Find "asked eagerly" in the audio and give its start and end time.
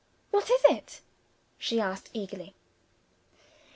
1.79-2.55